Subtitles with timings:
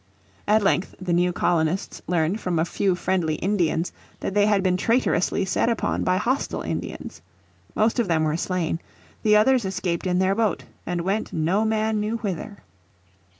[0.47, 4.75] At length the new colonists learned from a few friendly Indians that they had been
[4.75, 7.21] traitorously set upon by hostile Indians.
[7.75, 8.79] Most of them were slain;
[9.21, 12.63] the others escaped in their boat and went no man knew whither.